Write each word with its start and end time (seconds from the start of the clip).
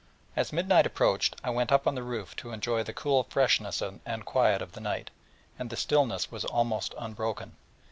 As 0.35 0.51
midnight 0.51 0.87
approached, 0.87 1.35
I 1.43 1.51
went 1.51 1.71
up 1.71 1.85
on 1.85 1.93
the 1.93 2.01
roof 2.01 2.35
to 2.37 2.49
enjoy 2.49 2.81
the 2.81 2.91
cool 2.91 3.21
freshness 3.29 3.83
and 3.83 4.25
quiet 4.25 4.59
of 4.59 4.71
the 4.71 4.81
night, 4.81 5.11
and 5.59 5.69
the 5.69 5.75
stillness 5.77 6.31
was 6.31 6.43
almost 6.43 6.95
unbroken. 6.97 7.55